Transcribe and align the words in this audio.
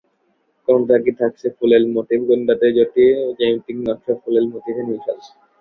কোনোটাতে 0.67 1.11
থাকছে 1.21 1.47
ফুলেল 1.57 1.83
মোটিফ, 1.93 2.21
কোনোটাতে 2.29 2.65
জ্যামিতিক 3.39 3.77
নকশা 3.85 4.11
ও 4.13 4.21
ফুলেল 4.23 4.45
মোটিফের 4.53 4.85
মিশেল। 4.89 5.17